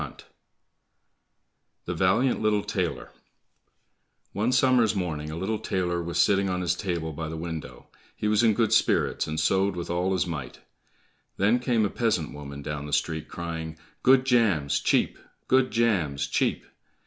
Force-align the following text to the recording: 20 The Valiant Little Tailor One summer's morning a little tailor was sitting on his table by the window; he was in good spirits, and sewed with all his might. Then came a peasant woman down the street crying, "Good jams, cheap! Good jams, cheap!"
20 0.03 0.23
The 1.85 1.93
Valiant 1.93 2.41
Little 2.41 2.63
Tailor 2.63 3.11
One 4.33 4.51
summer's 4.51 4.95
morning 4.95 5.29
a 5.29 5.35
little 5.35 5.59
tailor 5.59 6.01
was 6.01 6.17
sitting 6.17 6.49
on 6.49 6.61
his 6.61 6.73
table 6.75 7.13
by 7.13 7.29
the 7.29 7.37
window; 7.37 7.85
he 8.15 8.27
was 8.27 8.41
in 8.41 8.55
good 8.55 8.73
spirits, 8.73 9.27
and 9.27 9.39
sewed 9.39 9.75
with 9.75 9.91
all 9.91 10.13
his 10.13 10.25
might. 10.25 10.61
Then 11.37 11.59
came 11.59 11.85
a 11.85 11.89
peasant 11.91 12.33
woman 12.33 12.63
down 12.63 12.87
the 12.87 12.93
street 12.93 13.27
crying, 13.27 13.77
"Good 14.01 14.25
jams, 14.25 14.79
cheap! 14.79 15.19
Good 15.47 15.69
jams, 15.69 16.25
cheap!" 16.25 16.65